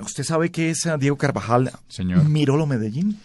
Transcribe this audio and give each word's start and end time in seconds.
¿Usted 0.00 0.24
sabe 0.24 0.50
qué 0.50 0.70
es 0.70 0.86
uh, 0.86 0.98
Diego 0.98 1.16
Carvajal? 1.16 1.70
Señor. 1.88 2.28
Mirolo 2.28 2.66
Medellín. 2.66 3.18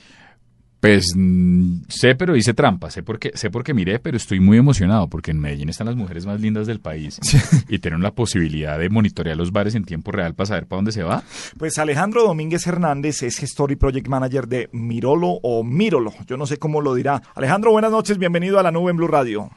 Pues 0.79 1.07
mm, 1.15 1.81
sé, 1.87 2.15
pero 2.15 2.35
hice 2.35 2.53
trampa. 2.53 2.91
Sé 2.91 3.01
porque, 3.01 3.31
sé 3.33 3.49
porque 3.49 3.73
miré, 3.73 3.99
pero 3.99 4.15
estoy 4.15 4.39
muy 4.39 4.57
emocionado 4.57 5.07
porque 5.07 5.31
en 5.31 5.39
Medellín 5.39 5.69
están 5.69 5.87
las 5.87 5.95
mujeres 5.95 6.25
más 6.25 6.39
lindas 6.39 6.67
del 6.67 6.79
país 6.79 7.19
y 7.67 7.79
tienen 7.79 8.03
la 8.03 8.11
posibilidad 8.11 8.77
de 8.77 8.89
monitorear 8.89 9.35
los 9.35 9.51
bares 9.51 9.73
en 9.75 9.85
tiempo 9.85 10.11
real 10.11 10.35
para 10.35 10.47
saber 10.47 10.67
para 10.67 10.77
dónde 10.77 10.91
se 10.91 11.03
va. 11.03 11.23
Pues 11.57 11.79
Alejandro 11.79 12.23
Domínguez 12.23 12.67
Hernández 12.67 13.23
es 13.23 13.37
gestor 13.37 13.71
y 13.71 13.75
project 13.75 14.07
manager 14.07 14.47
de 14.47 14.69
Mirolo 14.71 15.39
o 15.41 15.63
Mirolo. 15.63 16.13
Yo 16.27 16.37
no 16.37 16.45
sé 16.45 16.57
cómo 16.57 16.81
lo 16.81 16.93
dirá. 16.93 17.23
Alejandro, 17.33 17.71
buenas 17.71 17.91
noches. 17.91 18.19
Bienvenido 18.19 18.59
a 18.59 18.63
la 18.63 18.71
nube 18.71 18.91
en 18.91 18.97
Blue 18.97 19.07
Radio. 19.07 19.49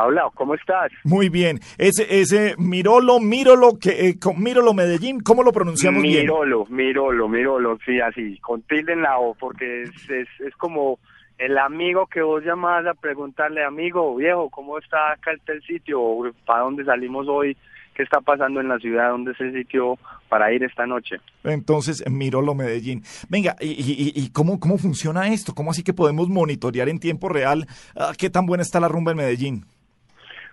Hola, 0.00 0.30
¿cómo 0.34 0.54
estás? 0.54 0.92
Muy 1.02 1.28
bien. 1.28 1.58
Ese, 1.76 2.20
ese 2.20 2.54
Mirolo, 2.56 3.18
Mirolo, 3.18 3.80
que, 3.80 4.08
eh, 4.08 4.18
con 4.20 4.40
Mirolo 4.40 4.72
Medellín, 4.72 5.18
¿cómo 5.18 5.42
lo 5.42 5.50
pronunciamos 5.50 6.02
bien? 6.02 6.20
Mirolo, 6.20 6.66
Mirolo, 6.66 7.28
Mirolo, 7.28 7.78
sí, 7.84 8.00
así, 8.00 8.38
con 8.38 8.62
tilde 8.62 8.92
en 8.92 9.02
la 9.02 9.18
O, 9.18 9.34
porque 9.34 9.82
es, 9.82 9.90
es, 10.08 10.28
es 10.38 10.54
como 10.54 11.00
el 11.36 11.58
amigo 11.58 12.06
que 12.06 12.22
vos 12.22 12.44
llamás 12.44 12.86
a 12.86 12.94
preguntarle, 12.94 13.64
amigo, 13.64 14.14
viejo, 14.14 14.48
¿cómo 14.50 14.78
está 14.78 15.14
acá 15.14 15.32
el 15.32 15.62
sitio? 15.62 16.00
¿O 16.00 16.30
¿Para 16.46 16.60
dónde 16.60 16.84
salimos 16.84 17.26
hoy? 17.28 17.56
¿Qué 17.92 18.04
está 18.04 18.20
pasando 18.20 18.60
en 18.60 18.68
la 18.68 18.78
ciudad? 18.78 19.10
¿Dónde 19.10 19.32
es 19.32 19.40
el 19.40 19.52
sitio 19.52 19.98
para 20.28 20.52
ir 20.52 20.62
esta 20.62 20.86
noche? 20.86 21.16
Entonces, 21.42 22.08
Mirolo 22.08 22.54
Medellín. 22.54 23.02
Venga, 23.28 23.56
¿y, 23.60 23.70
y, 23.70 24.12
y 24.14 24.30
cómo, 24.30 24.60
cómo 24.60 24.78
funciona 24.78 25.26
esto? 25.26 25.56
¿Cómo 25.56 25.72
así 25.72 25.82
que 25.82 25.92
podemos 25.92 26.28
monitorear 26.28 26.88
en 26.88 27.00
tiempo 27.00 27.28
real 27.28 27.66
ah, 27.96 28.12
qué 28.16 28.30
tan 28.30 28.46
buena 28.46 28.62
está 28.62 28.78
la 28.78 28.86
rumba 28.86 29.10
en 29.10 29.18
Medellín? 29.18 29.64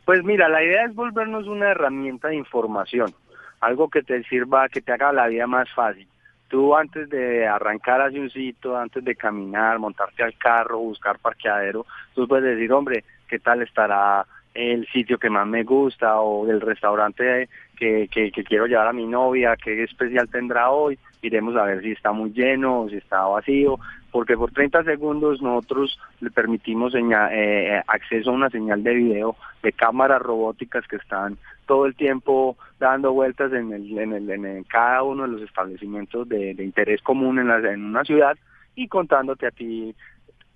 Pues 0.06 0.24
mira, 0.24 0.48
la 0.48 0.64
idea 0.64 0.86
es 0.86 0.94
volvernos 0.94 1.48
una 1.48 1.72
herramienta 1.72 2.28
de 2.28 2.36
información, 2.36 3.12
algo 3.60 3.90
que 3.90 4.04
te 4.04 4.24
sirva, 4.24 4.70
que 4.70 4.82
te 4.82 4.92
haga 4.92 5.12
la 5.12 5.28
vida 5.28 5.48
más 5.48 5.68
fácil. 5.74 6.08
Tú 6.48 6.76
antes 6.76 7.10
de 7.10 7.48
arrancar 7.48 8.02
hacia 8.02 8.22
un 8.22 8.30
sitio, 8.30 8.78
antes 8.78 9.04
de 9.04 9.16
caminar, 9.16 9.80
montarte 9.80 10.22
al 10.22 10.38
carro, 10.38 10.78
buscar 10.78 11.18
parqueadero, 11.18 11.88
tú 12.14 12.28
puedes 12.28 12.56
decir, 12.56 12.72
hombre, 12.72 13.04
¿qué 13.28 13.40
tal 13.40 13.64
estará 13.64 14.24
el 14.54 14.88
sitio 14.88 15.18
que 15.18 15.32
más 15.32 15.48
me 15.48 15.64
gusta 15.64 16.20
o 16.20 16.48
el 16.50 16.62
restaurante 16.62 17.50
que, 17.76 18.08
que, 18.10 18.32
que 18.32 18.44
quiero 18.44 18.68
llevar 18.68 18.88
a 18.88 18.94
mi 18.94 19.08
novia, 19.08 19.58
qué 19.58 19.84
especial 19.84 20.30
tendrá 20.30 20.70
hoy? 20.70 21.00
Iremos 21.24 21.56
a 21.56 21.64
ver 21.64 21.82
si 21.82 21.94
está 21.94 22.12
muy 22.12 22.32
lleno, 22.32 22.86
si 22.90 22.98
está 22.98 23.24
vacío, 23.24 23.80
porque 24.16 24.38
por 24.38 24.50
30 24.52 24.86
segundos 24.86 25.42
nosotros 25.42 26.00
le 26.22 26.32
permitimos 26.32 26.94
eh, 26.96 27.82
acceso 27.86 28.30
a 28.30 28.34
una 28.34 28.50
señal 28.50 28.82
de 28.82 28.94
video 28.94 29.36
de 29.62 29.74
cámaras 29.74 30.22
robóticas 30.22 30.88
que 30.88 30.96
están 30.96 31.38
todo 31.66 31.86
el 31.86 31.96
tiempo 31.96 32.56
dando 32.80 33.12
vueltas 33.12 33.52
en, 33.52 33.74
el, 33.74 34.00
en, 34.00 34.14
el, 34.14 34.30
en 34.30 34.64
cada 34.64 35.04
uno 35.04 35.24
de 35.24 35.34
los 35.34 35.42
establecimientos 35.42 36.30
de, 36.30 36.52
interés 36.52 37.02
común 37.02 37.40
en, 37.40 37.50
la, 37.50 37.58
en 37.58 37.84
una 37.84 38.06
ciudad 38.06 38.38
y 38.74 38.88
contándote 38.88 39.48
a 39.48 39.52
ti 39.52 39.94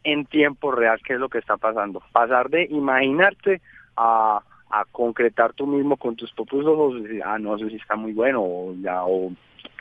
en 0.05 0.25
tiempo 0.27 0.71
real 0.71 1.01
qué 1.03 1.15
es 1.15 1.19
lo 1.19 1.27
que 1.27 1.39
está 1.39 1.57
pasando. 1.57 2.01
Pasar 2.13 2.49
de 2.49 2.63
imaginarte 2.63 3.61
a, 3.97 4.39
a 4.69 4.85
concretar 4.85 5.51
tú 5.51 5.67
mismo 5.67 5.97
con 5.97 6.15
tus 6.15 6.31
propios 6.31 6.65
ojos, 6.65 6.95
ah, 7.25 7.37
no, 7.37 7.57
eso 7.57 7.67
sí 7.67 7.75
está 7.75 7.97
muy 7.97 8.13
bueno, 8.13 8.41
o, 8.41 8.73
ya, 8.81 9.03
o 9.03 9.33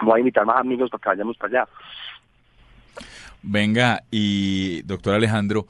voy 0.02 0.16
a 0.16 0.18
invitar 0.18 0.44
más 0.44 0.58
amigos 0.58 0.90
para 0.90 1.00
que 1.00 1.08
vayamos 1.10 1.36
para 1.36 1.62
allá. 1.62 1.70
Venga, 3.42 4.02
y 4.10 4.82
doctor 4.82 5.14
Alejandro, 5.14 5.66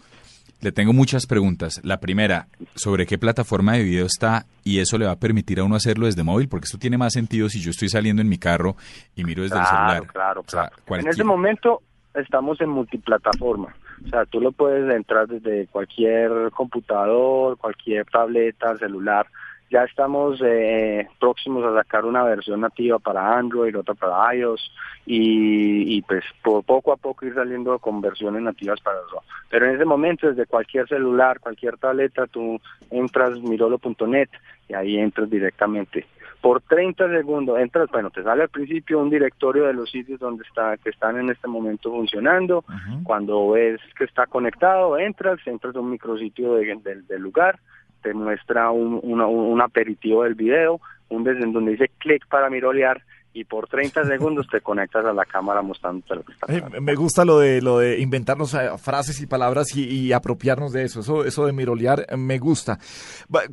le 0.60 0.72
tengo 0.72 0.92
muchas 0.92 1.26
preguntas. 1.26 1.80
La 1.84 2.00
primera, 2.00 2.48
¿sobre 2.74 3.06
qué 3.06 3.18
plataforma 3.18 3.74
de 3.74 3.84
video 3.84 4.06
está 4.06 4.46
y 4.64 4.80
eso 4.80 4.98
le 4.98 5.06
va 5.06 5.12
a 5.12 5.18
permitir 5.18 5.60
a 5.60 5.64
uno 5.64 5.76
hacerlo 5.76 6.06
desde 6.06 6.24
móvil? 6.24 6.48
Porque 6.48 6.64
esto 6.64 6.78
tiene 6.78 6.98
más 6.98 7.12
sentido 7.12 7.48
si 7.48 7.60
yo 7.60 7.70
estoy 7.70 7.88
saliendo 7.88 8.22
en 8.22 8.28
mi 8.28 8.38
carro 8.38 8.76
y 9.14 9.24
miro 9.24 9.42
desde 9.42 9.58
el 9.58 9.66
celular. 9.66 10.06
Claro, 10.08 10.42
claro. 10.42 10.72
en 10.88 11.06
este 11.06 11.24
momento 11.24 11.82
estamos 12.14 12.60
en 12.60 12.70
multiplataforma. 12.70 13.74
O 14.04 14.08
sea, 14.08 14.24
tú 14.26 14.40
lo 14.40 14.52
puedes 14.52 14.92
entrar 14.94 15.26
desde 15.26 15.66
cualquier 15.68 16.50
computador, 16.52 17.56
cualquier 17.58 18.06
tableta, 18.06 18.76
celular 18.78 19.26
ya 19.70 19.84
estamos 19.84 20.40
eh, 20.42 21.06
próximos 21.20 21.64
a 21.64 21.74
sacar 21.74 22.04
una 22.04 22.22
versión 22.24 22.60
nativa 22.60 22.98
para 22.98 23.36
Android, 23.38 23.76
otra 23.78 23.94
para 23.94 24.34
iOS 24.34 24.72
y, 25.04 26.02
pues 26.02 26.24
poco 26.42 26.92
a 26.92 26.96
poco 26.96 27.26
ir 27.26 27.34
saliendo 27.34 27.78
con 27.78 28.00
versiones 28.00 28.42
nativas 28.42 28.80
para 28.80 28.98
eso. 28.98 29.22
Pero 29.50 29.66
en 29.66 29.76
ese 29.76 29.84
momento 29.84 30.28
desde 30.28 30.46
cualquier 30.46 30.86
celular, 30.88 31.40
cualquier 31.40 31.76
tableta, 31.78 32.26
tú 32.26 32.60
entras 32.90 33.40
mirolo.net 33.40 34.28
y 34.68 34.74
ahí 34.74 34.98
entras 34.98 35.30
directamente. 35.30 36.06
Por 36.40 36.60
30 36.60 37.08
segundos 37.08 37.58
entras, 37.58 37.90
bueno, 37.90 38.10
te 38.10 38.22
sale 38.22 38.42
al 38.42 38.48
principio 38.48 39.00
un 39.00 39.10
directorio 39.10 39.64
de 39.64 39.72
los 39.72 39.90
sitios 39.90 40.20
donde 40.20 40.44
está 40.44 40.76
que 40.76 40.90
están 40.90 41.18
en 41.18 41.30
este 41.30 41.48
momento 41.48 41.90
funcionando. 41.90 42.64
Cuando 43.02 43.50
ves 43.50 43.80
que 43.96 44.04
está 44.04 44.26
conectado, 44.26 44.98
entras, 44.98 45.40
entras 45.46 45.74
a 45.74 45.80
un 45.80 45.90
micrositio 45.90 46.54
del 46.54 47.20
lugar 47.20 47.58
te 48.02 48.14
muestra 48.14 48.70
un, 48.70 49.00
un 49.02 49.60
aperitivo 49.60 50.24
del 50.24 50.34
video, 50.34 50.80
un 51.08 51.24
desde 51.24 51.50
donde 51.50 51.72
dice 51.72 51.90
clic 51.98 52.26
para 52.28 52.50
mirolear 52.50 53.02
y 53.32 53.44
por 53.44 53.68
30 53.68 54.04
segundos 54.08 54.46
te 54.50 54.60
conectas 54.60 55.04
a 55.04 55.12
la 55.12 55.24
cámara 55.24 55.62
mostrándote 55.62 56.16
lo 56.16 56.22
que 56.22 56.32
está 56.32 56.46
pasando. 56.46 56.80
me 56.80 56.94
gusta 56.94 57.24
lo 57.24 57.38
de 57.38 57.60
lo 57.62 57.78
de 57.78 58.00
inventarnos 58.00 58.54
eh, 58.54 58.70
frases 58.78 59.20
y 59.20 59.26
palabras 59.26 59.74
y, 59.76 60.12
apropiarnos 60.12 60.72
de 60.72 60.84
eso. 60.84 61.00
Eso 61.00 61.24
eso 61.24 61.46
de 61.46 61.52
mirolear 61.52 62.06
eh, 62.08 62.16
me 62.16 62.38
gusta. 62.38 62.78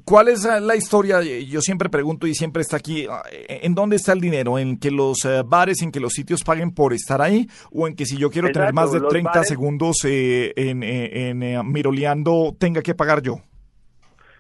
¿Cuál 0.03 0.29
es 0.29 0.45
eh, 0.45 0.59
la 0.61 0.75
historia? 0.75 1.21
Yo 1.21 1.61
siempre 1.61 1.89
pregunto 1.89 2.27
y 2.27 2.33
siempre 2.33 2.61
está 2.61 2.77
aquí. 2.77 3.07
¿En 3.31 3.75
dónde 3.75 3.97
está 3.97 4.13
el 4.13 4.21
dinero? 4.21 4.57
¿En 4.57 4.77
que 4.77 4.89
los 4.89 5.27
bares, 5.45 5.81
en 5.81 5.91
que 5.91 5.99
los 5.99 6.13
sitios 6.13 6.43
paguen 6.43 6.71
por 6.71 6.93
estar 6.93 7.21
ahí? 7.21 7.47
¿O 7.71 7.87
en 7.87 7.95
que 7.95 8.05
si 8.05 8.17
yo 8.17 8.29
quiero 8.29 8.51
tener 8.51 8.73
más 8.73 8.91
de 8.91 9.01
30 9.01 9.43
segundos 9.43 9.97
en, 10.05 10.81
en 10.83 11.71
miroleando 11.71 12.55
tenga 12.57 12.81
que 12.81 12.95
pagar 12.95 13.21
yo? 13.21 13.41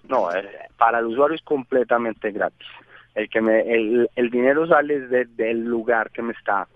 No, 0.09 0.31
eh, 0.33 0.47
para 0.77 0.99
el 0.99 1.05
usuario 1.05 1.35
es 1.35 1.41
completamente 1.41 2.31
gratis. 2.31 2.67
El 3.13 3.29
que 3.29 3.41
me, 3.41 3.61
el, 3.61 4.09
el 4.15 4.29
dinero 4.29 4.67
sale 4.67 4.99
del 5.07 5.63
lugar 5.65 6.11
que 6.11 6.21
me 6.21 6.33
está 6.33 6.67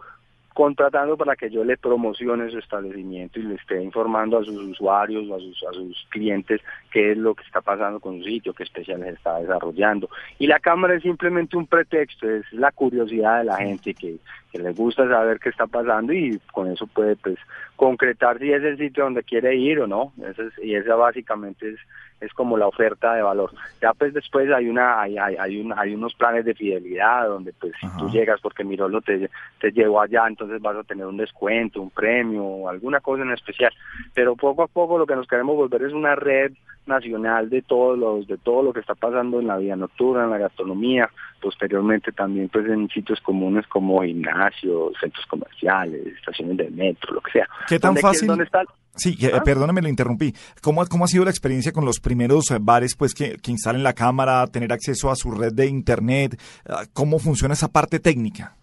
contratando 0.59 1.15
para 1.15 1.37
que 1.37 1.49
yo 1.49 1.63
le 1.63 1.77
promocione 1.77 2.51
su 2.51 2.59
establecimiento 2.59 3.39
y 3.39 3.43
le 3.43 3.55
esté 3.55 3.81
informando 3.81 4.37
a 4.37 4.43
sus 4.43 4.57
usuarios 4.57 5.29
o 5.29 5.35
a 5.35 5.39
sus, 5.39 5.63
a 5.63 5.71
sus 5.71 6.05
clientes 6.09 6.59
qué 6.91 7.11
es 7.11 7.17
lo 7.17 7.33
que 7.33 7.43
está 7.43 7.61
pasando 7.61 8.01
con 8.01 8.19
su 8.19 8.25
sitio, 8.25 8.53
qué 8.53 8.63
especiales 8.63 9.15
está 9.15 9.39
desarrollando. 9.39 10.09
Y 10.37 10.47
la 10.47 10.59
cámara 10.59 10.95
es 10.95 11.03
simplemente 11.03 11.55
un 11.55 11.65
pretexto, 11.65 12.29
es 12.29 12.43
la 12.51 12.73
curiosidad 12.73 13.39
de 13.39 13.45
la 13.45 13.55
gente 13.55 13.93
que, 13.93 14.17
que 14.51 14.59
le 14.59 14.73
gusta 14.73 15.07
saber 15.07 15.39
qué 15.39 15.49
está 15.49 15.67
pasando 15.67 16.13
y 16.13 16.39
con 16.51 16.71
eso 16.71 16.87
puede 16.87 17.15
pues 17.15 17.37
concretar 17.75 18.39
si 18.39 18.51
es 18.51 18.63
el 18.63 18.77
sitio 18.77 19.03
donde 19.03 19.23
quiere 19.23 19.55
ir 19.55 19.79
o 19.79 19.87
no. 19.87 20.13
y 20.61 20.75
esa 20.75 20.95
básicamente 20.95 21.69
es 21.69 21.79
es 22.21 22.33
como 22.33 22.57
la 22.57 22.67
oferta 22.67 23.13
de 23.13 23.21
valor. 23.21 23.51
Ya 23.81 23.93
pues 23.93 24.13
después 24.13 24.51
hay 24.51 24.67
una 24.67 25.01
hay 25.01 25.17
hay 25.17 25.35
hay, 25.37 25.69
hay 25.75 25.95
unos 25.95 26.13
planes 26.15 26.45
de 26.45 26.53
fidelidad 26.53 27.27
donde 27.27 27.53
pues 27.53 27.73
si 27.79 27.87
tú 27.97 28.09
llegas 28.09 28.41
porque 28.41 28.63
Mirolo 28.63 29.01
te 29.01 29.29
te 29.59 29.71
llevó 29.71 30.01
allá, 30.01 30.27
entonces 30.27 30.61
vas 30.61 30.75
a 30.75 30.83
tener 30.83 31.05
un 31.05 31.17
descuento, 31.17 31.81
un 31.81 31.89
premio, 31.89 32.43
o 32.43 32.69
alguna 32.69 32.99
cosa 32.99 33.23
en 33.23 33.31
especial. 33.31 33.71
Pero 34.13 34.35
poco 34.35 34.63
a 34.63 34.67
poco 34.67 34.97
lo 34.97 35.05
que 35.05 35.15
nos 35.15 35.27
queremos 35.27 35.55
volver 35.55 35.83
es 35.83 35.93
una 35.93 36.15
red 36.15 36.51
nacional 36.85 37.49
de 37.49 37.61
todos 37.61 37.97
los 37.97 38.27
de 38.27 38.37
todo 38.37 38.63
lo 38.63 38.73
que 38.73 38.79
está 38.79 38.95
pasando 38.95 39.39
en 39.39 39.47
la 39.47 39.57
vida 39.57 39.75
nocturna, 39.75 40.23
en 40.23 40.31
la 40.31 40.39
gastronomía, 40.39 41.09
posteriormente 41.41 42.11
también 42.11 42.49
pues 42.49 42.65
en 42.67 42.89
sitios 42.89 43.21
comunes 43.21 43.65
como 43.67 44.03
gimnasios, 44.39 44.93
centros 44.99 45.25
comerciales, 45.27 46.07
estaciones 46.17 46.57
de 46.57 46.69
metro, 46.69 47.13
lo 47.13 47.21
que 47.21 47.31
sea. 47.31 47.47
¿Qué 47.67 47.79
tan 47.79 47.95
fácil? 47.97 48.27
¿Dónde 48.27 48.45
está? 48.45 48.63
Sí, 48.95 49.17
¿Ah? 49.33 49.41
perdóname, 49.43 49.81
lo 49.81 49.87
interrumpí. 49.87 50.33
¿Cómo, 50.61 50.85
¿Cómo 50.85 51.05
ha 51.05 51.07
sido 51.07 51.23
la 51.23 51.29
experiencia 51.29 51.71
con 51.71 51.85
los 51.85 51.99
primeros 51.99 52.51
eh, 52.51 52.57
bares 52.59 52.95
pues 52.95 53.13
que, 53.13 53.37
que 53.37 53.51
instalen 53.51 53.83
la 53.83 53.93
cámara, 53.93 54.45
tener 54.47 54.73
acceso 54.73 55.09
a 55.09 55.15
su 55.15 55.31
red 55.31 55.53
de 55.53 55.67
internet? 55.67 56.39
Ah, 56.67 56.83
¿Cómo 56.93 57.19
funciona 57.19 57.53
esa 57.53 57.69
parte 57.69 57.99
técnica? 57.99 58.55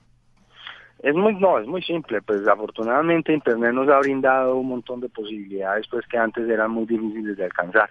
Es 1.02 1.14
muy, 1.14 1.34
no, 1.36 1.58
es 1.58 1.66
muy 1.66 1.82
simple, 1.82 2.20
pues 2.22 2.46
afortunadamente 2.48 3.32
Internet 3.32 3.72
nos 3.72 3.88
ha 3.88 3.98
brindado 3.98 4.56
un 4.56 4.66
montón 4.68 5.00
de 5.00 5.08
posibilidades 5.08 5.86
pues 5.88 6.04
que 6.06 6.18
antes 6.18 6.48
eran 6.48 6.70
muy 6.70 6.86
difíciles 6.86 7.36
de 7.36 7.44
alcanzar. 7.44 7.88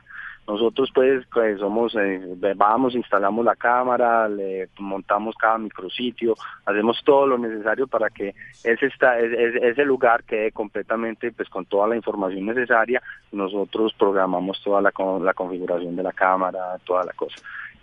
Nosotros 0.47 0.91
pues, 0.93 1.25
pues 1.33 1.59
somos, 1.59 1.95
eh, 1.95 2.35
vamos, 2.55 2.93
instalamos 2.93 3.43
la 3.43 3.55
cámara, 3.55 4.29
le 4.29 4.69
montamos 4.77 5.35
cada 5.35 5.57
micrositio, 5.57 6.35
hacemos 6.65 7.01
todo 7.03 7.25
lo 7.25 7.37
necesario 7.39 7.87
para 7.87 8.11
que 8.11 8.35
ese, 8.63 8.85
está, 8.85 9.17
ese 9.19 9.83
lugar 9.85 10.23
quede 10.23 10.51
completamente 10.51 11.31
pues 11.31 11.49
con 11.49 11.65
toda 11.65 11.87
la 11.87 11.95
información 11.95 12.45
necesaria. 12.45 13.01
Nosotros 13.31 13.93
programamos 13.97 14.61
toda 14.63 14.81
la, 14.81 14.93
la 15.21 15.33
configuración 15.33 15.95
de 15.95 16.03
la 16.03 16.13
cámara, 16.13 16.77
toda 16.85 17.03
la 17.03 17.13
cosa. 17.13 17.37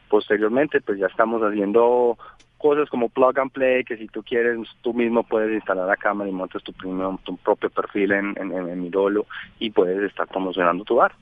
Posteriormente 0.09 0.81
pues 0.81 1.01
ya 1.01 1.07
estamos 1.07 1.43
haciendo 1.43 2.17
cosas 2.59 2.89
como 2.89 3.09
plug 3.09 3.41
and 3.41 3.51
play, 3.51 3.83
que 3.83 3.97
si 3.97 4.07
tú 4.07 4.23
quieres, 4.23 4.57
tú 4.83 4.95
mismo 4.95 5.25
puedes 5.25 5.53
instalar 5.53 5.89
la 5.89 5.97
cámara 5.97 6.31
y 6.31 6.33
montas 6.33 6.63
tu, 6.63 6.73
tu 6.73 7.37
propio 7.39 7.71
perfil 7.71 8.13
en, 8.13 8.35
en, 8.39 8.53
en 8.53 8.81
Mirolo 8.81 9.27
y 9.59 9.71
puedes 9.71 10.01
estar 10.05 10.29
promocionando 10.29 10.85
tu 10.85 10.95
bar. 10.95 11.13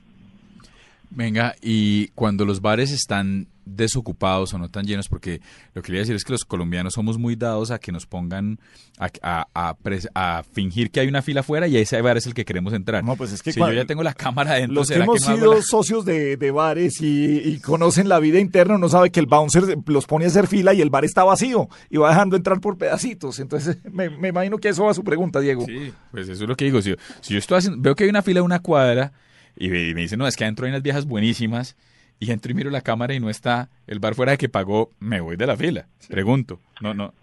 Venga, 1.13 1.55
y 1.61 2.07
cuando 2.09 2.45
los 2.45 2.61
bares 2.61 2.91
están 2.91 3.47
desocupados 3.65 4.53
o 4.53 4.57
no 4.57 4.69
tan 4.69 4.85
llenos, 4.85 5.09
porque 5.09 5.41
lo 5.73 5.81
que 5.81 5.87
quería 5.87 6.01
decir 6.01 6.15
es 6.15 6.23
que 6.23 6.31
los 6.31 6.45
colombianos 6.45 6.93
somos 6.93 7.17
muy 7.17 7.35
dados 7.35 7.69
a 7.69 7.79
que 7.79 7.91
nos 7.91 8.05
pongan 8.05 8.59
a, 8.97 9.47
a, 9.53 10.43
fingir 10.53 10.89
que 10.89 11.01
hay 11.01 11.07
una 11.07 11.21
fila 11.21 11.41
afuera 11.41 11.67
y 11.67 11.75
ese 11.77 12.01
bar 12.01 12.15
es 12.15 12.27
el 12.27 12.33
que 12.33 12.45
queremos 12.45 12.73
entrar. 12.73 13.03
No, 13.03 13.17
pues 13.17 13.33
es 13.33 13.43
que 13.43 13.51
si 13.51 13.59
yo 13.59 13.71
ya 13.73 13.85
tengo 13.85 14.03
la 14.03 14.13
cámara 14.13 14.53
dentro, 14.53 14.75
los 14.75 14.89
que 14.89 14.95
hemos 14.95 15.21
sido 15.21 15.61
socios 15.61 16.05
de, 16.05 16.51
bares 16.51 17.01
y, 17.01 17.59
conocen 17.59 18.07
la 18.07 18.19
vida 18.19 18.39
interna, 18.39 18.77
no 18.77 18.87
sabe 18.87 19.11
que 19.11 19.19
el 19.19 19.25
bouncer 19.25 19.63
los 19.85 20.05
pone 20.05 20.25
a 20.25 20.27
hacer 20.29 20.47
fila 20.47 20.73
y 20.73 20.81
el 20.81 20.89
bar 20.89 21.03
está 21.03 21.25
vacío 21.25 21.67
y 21.89 21.97
va 21.97 22.09
dejando 22.09 22.37
entrar 22.37 22.61
por 22.61 22.77
pedacitos. 22.77 23.39
Entonces, 23.39 23.79
me, 23.91 24.05
imagino 24.29 24.57
que 24.57 24.69
eso 24.69 24.85
va 24.85 24.91
a 24.91 24.93
su 24.93 25.03
pregunta, 25.03 25.41
Diego. 25.41 25.65
Sí, 25.65 25.91
pues 26.11 26.29
eso 26.29 26.43
es 26.43 26.49
lo 26.49 26.55
que 26.55 26.65
digo. 26.65 26.81
Si, 26.81 26.95
si 27.19 27.33
yo 27.33 27.39
estoy 27.39 27.57
haciendo, 27.57 27.81
veo 27.81 27.95
que 27.95 28.05
hay 28.05 28.09
una 28.09 28.21
fila 28.21 28.39
de 28.39 28.45
una 28.45 28.59
cuadra 28.59 29.11
y 29.55 29.69
me, 29.69 29.93
dice, 29.93 30.17
no, 30.17 30.27
es 30.27 30.35
que 30.35 30.43
adentro 30.43 30.65
hay 30.65 30.71
unas 30.71 30.83
viejas 30.83 31.05
buenísimas. 31.05 31.77
Y 32.19 32.31
entro 32.31 32.51
y 32.51 32.55
miro 32.55 32.69
la 32.69 32.81
cámara 32.81 33.15
y 33.15 33.19
no 33.19 33.31
está 33.31 33.69
el 33.87 33.99
bar 33.99 34.13
fuera 34.13 34.33
de 34.33 34.37
que 34.37 34.47
pagó, 34.47 34.91
me 34.99 35.21
voy 35.21 35.37
de 35.37 35.47
la 35.47 35.57
fila. 35.57 35.87
Pregunto, 36.07 36.59
no, 36.79 36.93
no. 36.93 37.13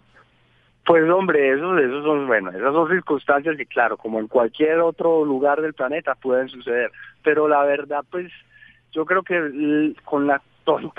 Pues 0.85 1.09
hombre, 1.09 1.53
eso, 1.53 1.77
eso 1.77 2.03
son, 2.03 2.27
bueno, 2.27 2.49
esas 2.49 2.73
son 2.73 2.89
circunstancias 2.89 3.57
y 3.57 3.65
claro, 3.65 3.95
como 3.95 4.19
en 4.19 4.27
cualquier 4.27 4.79
otro 4.79 5.23
lugar 5.23 5.61
del 5.61 5.73
planeta 5.73 6.15
pueden 6.15 6.49
suceder. 6.49 6.91
Pero 7.23 7.47
la 7.47 7.63
verdad, 7.63 8.03
pues, 8.11 8.29
yo 8.91 9.05
creo 9.05 9.23
que 9.23 9.93
con 10.03 10.27
la 10.27 10.41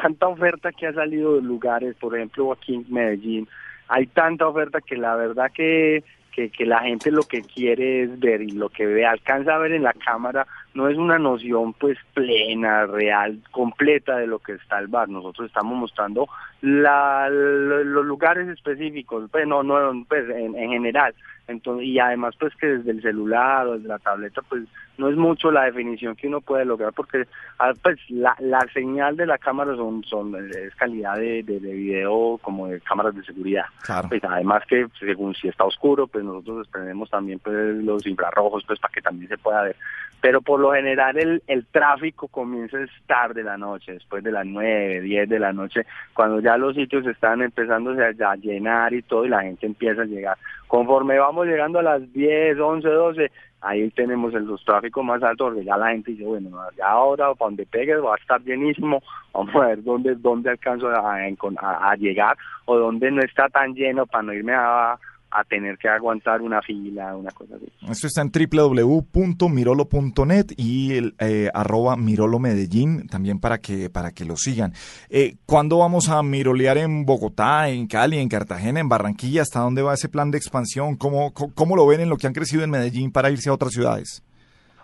tanta 0.00 0.28
oferta 0.28 0.72
que 0.72 0.86
ha 0.86 0.94
salido 0.94 1.36
de 1.36 1.42
lugares, 1.42 1.94
por 1.96 2.16
ejemplo 2.16 2.52
aquí 2.52 2.76
en 2.76 2.86
Medellín, 2.88 3.48
hay 3.88 4.06
tanta 4.06 4.48
oferta 4.48 4.80
que 4.80 4.96
la 4.96 5.14
verdad 5.16 5.50
que 5.52 6.02
que, 6.30 6.50
que 6.50 6.64
la 6.64 6.80
gente 6.80 7.10
lo 7.10 7.22
que 7.22 7.42
quiere 7.42 8.04
es 8.04 8.18
ver 8.18 8.40
y 8.42 8.52
lo 8.52 8.68
que 8.68 8.86
ve, 8.86 9.04
alcanza 9.04 9.54
a 9.54 9.58
ver 9.58 9.72
en 9.72 9.82
la 9.82 9.92
cámara 9.92 10.46
no 10.74 10.88
es 10.88 10.96
una 10.96 11.18
noción 11.18 11.72
pues 11.74 11.98
plena, 12.14 12.86
real, 12.86 13.40
completa 13.50 14.16
de 14.16 14.26
lo 14.26 14.38
que 14.38 14.52
está 14.52 14.78
el 14.78 14.88
bar. 14.88 15.08
Nosotros 15.08 15.48
estamos 15.48 15.76
mostrando 15.76 16.28
la, 16.60 17.28
los 17.28 18.04
lugares 18.04 18.48
específicos, 18.48 19.28
pues 19.30 19.46
no, 19.46 19.62
no, 19.62 20.04
pues 20.08 20.28
en, 20.30 20.56
en 20.56 20.70
general. 20.70 21.14
Entonces, 21.50 21.86
y 21.86 21.98
además 21.98 22.34
pues 22.38 22.54
que 22.54 22.66
desde 22.66 22.92
el 22.92 23.02
celular 23.02 23.66
o 23.66 23.74
desde 23.74 23.88
la 23.88 23.98
tableta 23.98 24.40
pues 24.42 24.62
no 24.98 25.08
es 25.08 25.16
mucho 25.16 25.50
la 25.50 25.64
definición 25.64 26.14
que 26.14 26.28
uno 26.28 26.40
puede 26.40 26.64
lograr 26.64 26.92
porque 26.92 27.26
ah, 27.58 27.72
pues 27.82 27.98
la, 28.08 28.36
la 28.38 28.60
señal 28.72 29.16
de 29.16 29.26
la 29.26 29.36
cámara 29.36 29.74
son, 29.74 30.04
son 30.04 30.36
es 30.36 30.74
calidad 30.76 31.16
de, 31.16 31.42
de, 31.42 31.58
video 31.58 32.38
como 32.42 32.68
de 32.68 32.80
cámaras 32.80 33.16
de 33.16 33.24
seguridad. 33.24 33.64
Pues 34.08 34.22
además 34.22 34.62
que 34.68 34.86
según 35.00 35.34
si 35.34 35.48
está 35.48 35.64
oscuro 35.64 36.06
pues 36.06 36.22
nosotros 36.24 36.58
desprendemos 36.58 37.10
también 37.10 37.40
pues 37.40 37.56
los 37.82 38.06
infrarrojos 38.06 38.62
pues 38.64 38.78
para 38.78 38.92
que 38.92 39.02
también 39.02 39.28
se 39.28 39.38
pueda 39.38 39.62
ver. 39.62 39.76
Pero 40.20 40.42
por 40.42 40.59
lo 40.60 40.72
general 40.72 41.18
el, 41.18 41.42
el 41.46 41.66
tráfico 41.66 42.28
comienza 42.28 42.80
estar 42.80 43.34
de 43.34 43.42
la 43.42 43.56
noche, 43.56 43.94
después 43.94 44.22
de 44.22 44.32
las 44.32 44.46
9, 44.46 45.00
10 45.00 45.28
de 45.28 45.38
la 45.38 45.52
noche, 45.52 45.86
cuando 46.14 46.40
ya 46.40 46.56
los 46.56 46.74
sitios 46.76 47.06
están 47.06 47.42
empezando 47.42 47.90
a 47.90 48.36
llenar 48.36 48.94
y 48.94 49.02
todo 49.02 49.24
y 49.24 49.28
la 49.28 49.42
gente 49.42 49.66
empieza 49.66 50.02
a 50.02 50.06
llegar. 50.06 50.38
Conforme 50.68 51.18
vamos 51.18 51.46
llegando 51.46 51.78
a 51.78 51.82
las 51.82 52.12
10, 52.12 52.58
11, 52.58 52.88
12, 52.88 53.32
ahí 53.62 53.90
tenemos 53.90 54.32
el, 54.34 54.44
los 54.44 54.64
tráficos 54.64 55.04
más 55.04 55.22
altos 55.22 55.48
porque 55.48 55.64
ya 55.64 55.76
la 55.76 55.90
gente 55.90 56.12
dice, 56.12 56.24
bueno, 56.24 56.50
ya 56.76 56.88
ahora 56.88 57.34
para 57.34 57.48
donde 57.48 57.66
pegue 57.66 57.96
va 57.96 58.14
a 58.14 58.18
estar 58.18 58.40
llenísimo, 58.42 59.02
vamos 59.34 59.54
a 59.56 59.66
ver 59.66 59.82
dónde, 59.82 60.14
dónde 60.14 60.50
alcanzo 60.50 60.88
a 60.88 61.96
llegar 61.96 62.36
o 62.66 62.76
dónde 62.76 63.10
no 63.10 63.22
está 63.22 63.48
tan 63.48 63.74
lleno 63.74 64.06
para 64.06 64.22
no 64.22 64.32
irme 64.32 64.54
a, 64.54 64.98
a 65.30 65.44
tener 65.44 65.78
que 65.78 65.88
aguantar 65.88 66.42
una 66.42 66.60
fila, 66.60 67.16
una 67.16 67.30
cosa 67.30 67.56
así. 67.56 67.66
Esto 67.88 68.06
está 68.06 68.22
en 68.22 68.32
www.mirolo.net 68.32 70.46
y 70.56 70.96
el 70.96 71.14
eh, 71.20 71.50
arroba 71.54 71.96
Mirolo 71.96 72.38
Medellín 72.38 73.06
también 73.06 73.38
para 73.38 73.58
que, 73.58 73.90
para 73.90 74.10
que 74.10 74.24
lo 74.24 74.36
sigan. 74.36 74.72
Eh, 75.08 75.36
¿Cuándo 75.46 75.78
vamos 75.78 76.08
a 76.08 76.22
mirolear 76.22 76.78
en 76.78 77.06
Bogotá, 77.06 77.68
en 77.68 77.86
Cali, 77.86 78.18
en 78.18 78.28
Cartagena, 78.28 78.80
en 78.80 78.88
Barranquilla? 78.88 79.42
¿Hasta 79.42 79.60
dónde 79.60 79.82
va 79.82 79.94
ese 79.94 80.08
plan 80.08 80.30
de 80.30 80.38
expansión? 80.38 80.96
¿Cómo, 80.96 81.32
cómo 81.32 81.76
lo 81.76 81.86
ven 81.86 82.00
en 82.00 82.08
lo 82.08 82.16
que 82.16 82.26
han 82.26 82.32
crecido 82.32 82.64
en 82.64 82.70
Medellín 82.70 83.12
para 83.12 83.30
irse 83.30 83.50
a 83.50 83.54
otras 83.54 83.72
ciudades? 83.72 84.24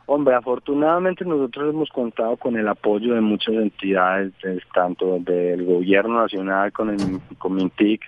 Hombre, 0.09 0.37
afortunadamente 0.37 1.25
nosotros 1.25 1.75
hemos 1.75 1.89
contado 1.89 2.37
con 2.37 2.57
el 2.57 2.69
apoyo 2.69 3.15
de 3.15 3.21
muchas 3.21 3.57
entidades, 3.57 4.33
tanto 4.73 5.19
del 5.19 5.65
gobierno 5.65 6.21
nacional 6.21 6.73
con 6.73 6.91
el 6.91 7.21
con 7.39 7.57
Mintic, 7.57 8.03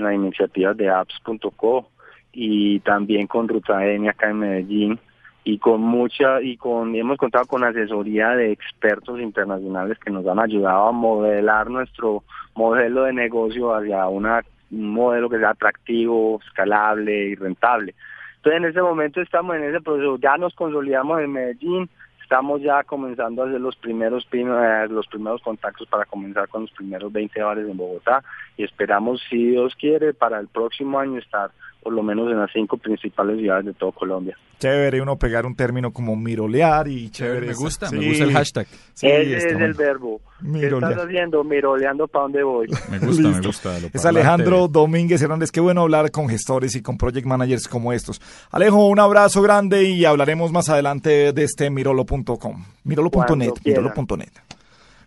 en 0.00 0.04
las 0.04 0.14
iniciativas 0.14 0.76
de 0.76 0.90
apps.co 0.90 1.88
y 2.32 2.80
también 2.80 3.26
con 3.26 3.48
Ruta 3.48 3.84
N 3.86 4.08
acá 4.08 4.30
en 4.30 4.38
Medellín 4.38 4.98
y 5.44 5.58
con 5.58 5.80
mucha 5.80 6.40
y 6.42 6.56
con 6.56 6.94
hemos 6.94 7.16
contado 7.16 7.46
con 7.46 7.64
asesoría 7.64 8.30
de 8.30 8.52
expertos 8.52 9.20
internacionales 9.20 9.98
que 9.98 10.10
nos 10.10 10.26
han 10.26 10.38
ayudado 10.38 10.88
a 10.88 10.92
modelar 10.92 11.70
nuestro 11.70 12.22
modelo 12.54 13.04
de 13.04 13.12
negocio 13.12 13.74
hacia 13.74 14.06
una, 14.08 14.42
un 14.70 14.90
modelo 14.90 15.30
que 15.30 15.38
sea 15.38 15.50
atractivo, 15.50 16.40
escalable 16.46 17.28
y 17.28 17.34
rentable. 17.34 17.94
Entonces 18.36 18.62
en 18.62 18.68
ese 18.68 18.82
momento 18.82 19.20
estamos 19.20 19.56
en 19.56 19.64
ese 19.64 19.80
proceso, 19.80 20.18
ya 20.18 20.36
nos 20.36 20.54
consolidamos 20.54 21.20
en 21.20 21.32
Medellín, 21.32 21.90
estamos 22.30 22.62
ya 22.62 22.84
comenzando 22.84 23.42
a 23.42 23.48
hacer 23.48 23.60
los 23.60 23.74
primeros 23.74 24.24
eh, 24.30 24.86
los 24.88 25.08
primeros 25.08 25.42
contactos 25.42 25.88
para 25.88 26.04
comenzar 26.04 26.48
con 26.48 26.62
los 26.62 26.70
primeros 26.70 27.12
20 27.12 27.42
bares 27.42 27.68
en 27.68 27.76
Bogotá 27.76 28.22
y 28.56 28.62
esperamos, 28.62 29.20
si 29.28 29.48
Dios 29.48 29.74
quiere, 29.74 30.14
para 30.14 30.38
el 30.38 30.46
próximo 30.46 31.00
año 31.00 31.18
estar 31.18 31.50
por 31.82 31.92
lo 31.92 32.02
menos 32.02 32.30
en 32.30 32.38
las 32.38 32.50
cinco 32.52 32.76
principales 32.76 33.38
ciudades 33.38 33.66
de 33.66 33.74
todo 33.74 33.92
Colombia. 33.92 34.36
Chévere 34.58 35.00
uno 35.00 35.16
pegar 35.16 35.46
un 35.46 35.54
término 35.54 35.92
como 35.92 36.14
mirolear 36.14 36.86
y 36.88 37.08
chévere. 37.10 37.46
Me 37.46 37.54
gusta, 37.54 37.90
me 37.90 38.06
gusta 38.06 38.24
el 38.24 38.32
hashtag. 38.32 38.66
Ese 39.00 39.36
es 39.36 39.44
el 39.44 39.72
verbo. 39.72 40.20
¿Qué 40.52 40.66
estás 40.66 40.96
haciendo? 40.96 41.42
Miroleando 41.42 42.06
para 42.06 42.24
dónde 42.24 42.42
voy. 42.42 42.66
Me 42.90 42.98
gusta, 42.98 43.28
me 43.28 43.40
gusta. 43.40 43.76
Es 43.92 44.04
Alejandro 44.04 44.68
Domínguez 44.68 45.20
Hernández. 45.22 45.50
Qué 45.50 45.60
bueno 45.60 45.82
hablar 45.82 46.10
con 46.10 46.28
gestores 46.28 46.74
y 46.76 46.82
con 46.82 46.96
project 46.98 47.26
managers 47.26 47.68
como 47.68 47.92
estos. 47.92 48.20
Alejo, 48.50 48.86
un 48.86 48.98
abrazo 48.98 49.42
grande 49.42 49.84
y 49.84 50.04
hablaremos 50.04 50.50
más 50.52 50.68
adelante 50.68 51.32
de 51.32 51.42
este 51.44 51.70
mirolo.com. 51.70 52.64
Mirolo.net, 52.84 53.52
mirolo.net. 53.64 54.32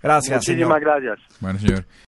Gracias, 0.02 0.48
Muchísimas 0.48 0.82
gracias. 0.82 1.20
Bueno, 1.40 1.60
señor. 1.60 1.86